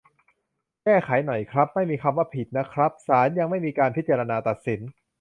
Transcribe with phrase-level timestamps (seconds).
[0.83, 4.81] แก้ไขหน่อยครับ ไม่มีคำว่า "ผิด" นะครับ ศาลยังไม่มีการพิจารณาตัดสิน